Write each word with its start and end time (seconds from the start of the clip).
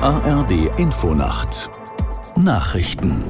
ARD 0.00 0.78
Infonacht 0.78 1.68
Nachrichten 2.36 3.20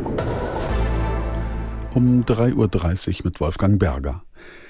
um 1.94 2.24
3.30 2.24 3.20
Uhr 3.20 3.24
mit 3.24 3.40
Wolfgang 3.40 3.78
Berger. 3.78 4.22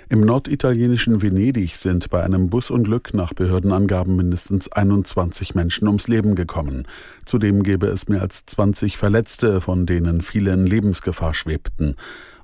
Im 0.08 0.20
norditalienischen 0.20 1.22
Venedig 1.22 1.74
sind 1.74 2.08
bei 2.08 2.22
einem 2.22 2.50
Busunglück 2.50 3.14
nach 3.14 3.34
Behördenangaben 3.34 4.14
mindestens 4.14 4.70
21 4.70 5.56
Menschen 5.56 5.88
ums 5.88 6.06
Leben 6.06 6.36
gekommen. 6.36 6.86
Zudem 7.24 7.64
gäbe 7.64 7.88
es 7.88 8.06
mehr 8.06 8.22
als 8.22 8.46
20 8.46 8.96
Verletzte, 8.96 9.60
von 9.60 9.84
denen 9.84 10.20
viele 10.20 10.52
in 10.52 10.68
Lebensgefahr 10.68 11.34
schwebten. 11.34 11.96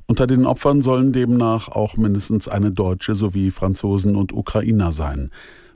Unter 0.07 0.27
den 0.27 0.47
Opfern 0.47 0.83
sollen 0.83 1.13
demnach 1.13 1.69
auch 1.69 1.97
mindestens 1.97 2.49
eine 2.49 2.73
Deutsche 2.73 3.15
sowie 3.15 3.53
Franzosen 3.53 4.17
und 4.17 4.33
Ukrainer 4.33 4.91
sein. 4.91 5.31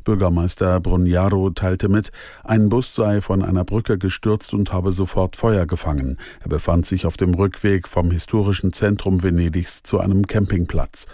Bürgermeister 0.05 0.81
Brugnaro 0.81 1.51
teilte 1.51 1.89
mit, 1.89 2.11
ein 2.45 2.69
Bus 2.69 2.95
sei 2.95 3.21
von 3.21 3.43
einer 3.43 3.65
Brücke 3.65 3.99
gestürzt 3.99 4.55
und 4.55 4.73
habe 4.73 4.93
sofort 4.93 5.37
Feuer 5.37 5.67
gefangen. 5.67 6.19
Er 6.41 6.49
befand 6.49 6.87
sich 6.87 7.07
auf 7.07 7.17
dem 7.17 7.35
Rückweg 7.35 7.89
vom 7.89 8.11
historischen 8.11 8.73
Zentrum 8.73 9.23
Venedigs 9.23 9.83
zu 9.83 9.99
einem 10.01 10.27
Campingplatz. 10.27 11.07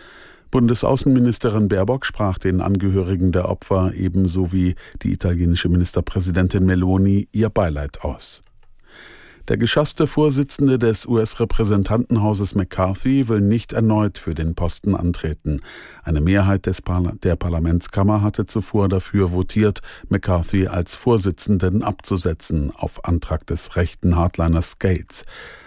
Bundesaußenministerin 0.51 1.67
Baerbock 1.67 2.07
sprach 2.07 2.39
den 2.39 2.61
Angehörigen 2.61 3.33
der 3.33 3.49
Opfer 3.49 3.93
ebenso 3.95 4.53
wie 4.53 4.77
die 5.03 5.13
italienische 5.13 5.69
Ministerpräsidentin 5.69 6.65
Meloni 6.65 7.27
ihr 7.33 7.51
Beileid 7.51 8.03
aus. 8.03 8.41
Der 9.49 9.59
geschasste 9.59 10.07
Vorsitzende 10.07 10.79
des 10.79 11.05
US-Repräsentantenhauses 11.05 12.55
McCarthy 12.55 13.29
will 13.29 13.43
nicht 13.43 13.75
erneut 13.75 14.17
für 14.17 14.35
den 14.35 14.55
Posten 14.55 14.95
antreten. 14.95 15.61
Eine 16.03 16.23
Mehrheit 16.23 16.65
des 16.65 16.81
Parla 16.81 17.13
der 17.23 17.37
Parlamentskammer 17.37 18.23
hatte 18.23 18.47
zuvor 18.47 18.89
dafür 18.89 19.33
votiert, 19.33 19.83
McCarthy 20.09 20.69
als 20.69 20.97
Vorsitzenden 20.97 21.83
abzusetzen, 21.83 22.73
auf 22.75 23.05
Antrag 23.05 23.47
des 23.47 23.77
rechten 23.77 24.17
Hardliners 24.17 24.79
Gates. 24.79 25.27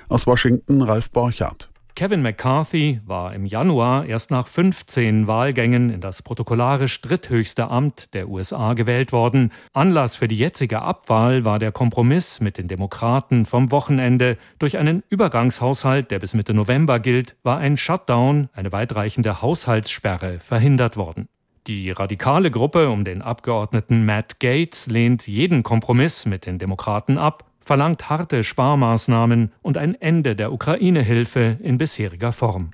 Aus 0.10 0.26
Washington 0.26 0.82
Ralf 0.82 1.12
Borchardt. 1.12 1.70
Kevin 1.98 2.22
McCarthy 2.22 3.02
war 3.08 3.34
im 3.34 3.48
Januar 3.48 4.06
erst 4.06 4.30
nach 4.30 4.48
15 4.48 5.26
Wahlgängen 5.26 5.90
in 5.90 6.00
das 6.00 6.22
protokollarisch 6.22 7.02
dritthöchste 7.02 7.72
Amt 7.72 8.14
der 8.14 8.30
USA 8.30 8.76
gewählt 8.76 9.12
worden. 9.12 9.52
Anlass 9.74 10.16
für 10.16 10.28
die 10.28 10.38
jetzige 10.38 10.84
Abwahl 10.84 11.44
war 11.44 11.58
der 11.58 11.72
Kompromiss 11.72 12.40
mit 12.40 12.60
den 12.60 12.68
Demokraten 12.68 13.48
vom 13.48 13.72
Wochenende. 13.72 14.38
Durch 14.60 14.78
einen 14.78 15.02
Übergangshaushalt, 15.10 16.12
der 16.12 16.20
bis 16.20 16.36
Mitte 16.36 16.54
November 16.54 17.00
gilt, 17.00 17.36
war 17.42 17.58
ein 17.58 17.78
Shutdown, 17.78 18.50
eine 18.54 18.72
weitreichende 18.72 19.42
Haushaltssperre, 19.42 20.40
verhindert 20.40 20.98
worden. 20.98 21.30
Die 21.66 21.90
radikale 21.90 22.52
Gruppe 22.52 22.90
um 22.92 23.06
den 23.06 23.24
Abgeordneten 23.24 24.06
Matt 24.06 24.40
Gates 24.40 24.86
lehnt 24.86 25.26
jeden 25.26 25.64
Kompromiss 25.64 26.28
mit 26.28 26.46
den 26.46 26.60
Demokraten 26.60 27.18
ab 27.18 27.44
verlangt 27.68 28.10
harte 28.10 28.46
Sparmaßnahmen 28.46 29.52
und 29.62 29.78
ein 29.78 29.94
Ende 29.94 30.38
der 30.38 30.54
Ukraine-Hilfe 30.54 31.58
in 31.62 31.78
bisheriger 31.78 32.32
Form. 32.32 32.72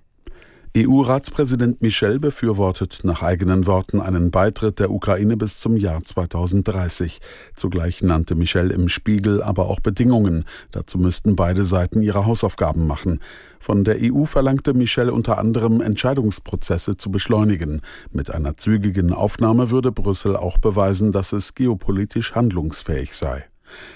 EU-Ratspräsident 0.78 1.82
Michel 1.82 2.20
befürwortet 2.20 3.00
nach 3.04 3.22
eigenen 3.22 3.68
Worten 3.68 4.02
einen 4.02 4.32
Beitritt 4.32 4.80
der 4.80 4.92
Ukraine 4.92 5.36
bis 5.36 5.60
zum 5.60 5.78
Jahr 5.78 6.04
2030. 6.04 7.20
Zugleich 7.56 8.02
nannte 8.02 8.36
Michel 8.36 8.72
im 8.72 8.88
Spiegel 8.88 9.42
aber 9.44 9.68
auch 9.68 9.80
Bedingungen. 9.80 10.46
Dazu 10.72 10.98
müssten 10.98 11.36
beide 11.36 11.66
Seiten 11.66 12.02
ihre 12.02 12.26
Hausaufgaben 12.26 12.88
machen. 12.88 13.20
Von 13.60 13.84
der 13.84 13.98
EU 14.00 14.26
verlangte 14.26 14.74
Michel 14.74 15.10
unter 15.10 15.38
anderem 15.38 15.82
Entscheidungsprozesse 15.82 16.98
zu 16.98 17.12
beschleunigen. 17.12 17.82
Mit 18.12 18.32
einer 18.32 18.58
zügigen 18.58 19.14
Aufnahme 19.14 19.70
würde 19.70 19.92
Brüssel 19.92 20.36
auch 20.36 20.58
beweisen, 20.58 21.12
dass 21.12 21.34
es 21.34 21.56
geopolitisch 21.56 22.34
handlungsfähig 22.34 23.14
sei. 23.14 23.46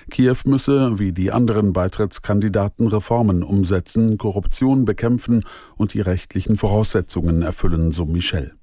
Kiew 0.10 0.38
müsse, 0.46 1.00
wie 1.00 1.12
die 1.12 1.32
anderen 1.32 1.74
Beitrittskandidaten, 1.74 2.88
Reformen 2.88 3.44
umsetzen, 3.44 4.18
Korruption 4.18 4.86
bekämpfen 4.86 5.44
und 5.76 5.94
die 5.94 6.02
rechtlichen 6.02 6.58
Voraussetzungen 6.58 7.42
erfüllen, 7.42 7.92
so 7.92 8.06
Michel. 8.06 8.54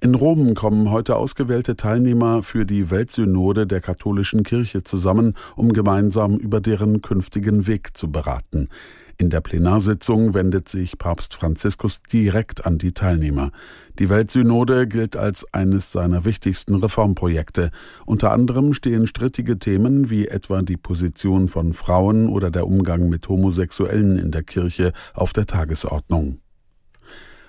In 0.00 0.14
Rom 0.14 0.54
kommen 0.54 0.90
heute 0.90 1.16
ausgewählte 1.16 1.76
Teilnehmer 1.76 2.42
für 2.42 2.66
die 2.66 2.90
Weltsynode 2.90 3.66
der 3.66 3.80
katholischen 3.80 4.42
Kirche 4.42 4.82
zusammen, 4.82 5.34
um 5.56 5.72
gemeinsam 5.72 6.36
über 6.36 6.60
deren 6.60 7.00
künftigen 7.00 7.66
Weg 7.66 7.96
zu 7.96 8.12
beraten. 8.12 8.68
In 9.16 9.30
der 9.30 9.40
Plenarsitzung 9.40 10.34
wendet 10.34 10.68
sich 10.68 10.98
Papst 10.98 11.34
Franziskus 11.34 12.00
direkt 12.02 12.66
an 12.66 12.78
die 12.78 12.92
Teilnehmer. 12.92 13.52
Die 14.00 14.08
Weltsynode 14.08 14.88
gilt 14.88 15.16
als 15.16 15.46
eines 15.54 15.92
seiner 15.92 16.24
wichtigsten 16.24 16.74
Reformprojekte. 16.74 17.70
Unter 18.06 18.32
anderem 18.32 18.74
stehen 18.74 19.06
strittige 19.06 19.58
Themen 19.60 20.10
wie 20.10 20.26
etwa 20.26 20.62
die 20.62 20.76
Position 20.76 21.46
von 21.46 21.72
Frauen 21.74 22.28
oder 22.28 22.50
der 22.50 22.66
Umgang 22.66 23.08
mit 23.08 23.28
Homosexuellen 23.28 24.18
in 24.18 24.32
der 24.32 24.42
Kirche 24.42 24.92
auf 25.12 25.32
der 25.32 25.46
Tagesordnung. 25.46 26.40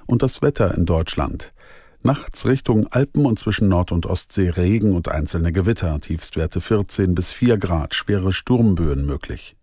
Und 0.05 0.21
das 0.21 0.43
Wetter 0.43 0.75
in 0.75 0.85
Deutschland. 0.85 1.51
Nachts 2.03 2.45
Richtung 2.45 2.85
Alpen 2.91 3.25
und 3.25 3.39
zwischen 3.39 3.69
Nord- 3.69 3.91
und 3.91 4.05
Ostsee 4.05 4.49
Regen 4.49 4.93
und 4.93 5.09
einzelne 5.09 5.51
Gewitter, 5.51 5.99
Tiefstwerte 5.99 6.61
14 6.61 7.15
bis 7.15 7.31
4 7.31 7.57
Grad, 7.57 7.95
schwere 7.95 8.31
Sturmböen 8.31 9.07
möglich. 9.07 9.55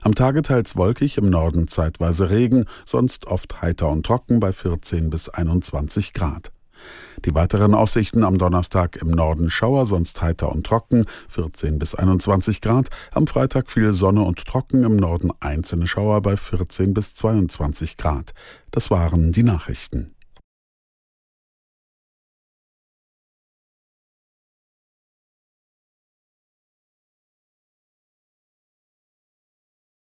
Am 0.00 0.14
Tage 0.14 0.42
teils 0.42 0.76
wolkig, 0.76 1.18
im 1.18 1.30
Norden 1.30 1.68
zeitweise 1.68 2.30
Regen, 2.30 2.66
sonst 2.84 3.26
oft 3.26 3.62
heiter 3.62 3.88
und 3.88 4.04
trocken 4.04 4.40
bei 4.40 4.52
14 4.52 5.10
bis 5.10 5.28
21 5.28 6.12
Grad. 6.12 6.52
Die 7.24 7.34
weiteren 7.34 7.74
Aussichten 7.74 8.24
am 8.24 8.38
Donnerstag 8.38 8.96
im 8.96 9.10
Norden 9.10 9.50
Schauer, 9.50 9.86
sonst 9.86 10.20
heiter 10.22 10.50
und 10.50 10.66
trocken, 10.66 11.06
14 11.28 11.78
bis 11.78 11.94
21 11.94 12.60
Grad. 12.60 12.88
Am 13.12 13.26
Freitag 13.26 13.70
viel 13.70 13.92
Sonne 13.92 14.22
und 14.22 14.44
trocken, 14.44 14.82
im 14.84 14.96
Norden 14.96 15.30
einzelne 15.40 15.86
Schauer 15.86 16.20
bei 16.22 16.36
14 16.36 16.94
bis 16.94 17.14
22 17.14 17.96
Grad. 17.96 18.34
Das 18.70 18.90
waren 18.90 19.32
die 19.32 19.44
Nachrichten. 19.44 20.14